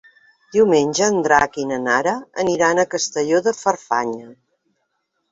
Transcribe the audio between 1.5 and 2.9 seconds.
i na Nara aniran a